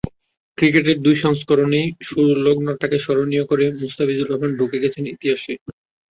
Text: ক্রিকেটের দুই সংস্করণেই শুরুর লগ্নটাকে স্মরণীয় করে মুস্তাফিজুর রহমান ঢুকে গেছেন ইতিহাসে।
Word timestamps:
ক্রিকেটের 0.57 0.97
দুই 1.01 1.15
সংস্করণেই 1.23 1.87
শুরুর 2.07 2.37
লগ্নটাকে 2.47 2.97
স্মরণীয় 2.99 3.45
করে 3.45 3.65
মুস্তাফিজুর 3.79 4.29
রহমান 4.29 4.51
ঢুকে 4.59 4.77
গেছেন 4.83 5.03
ইতিহাসে। 5.07 5.53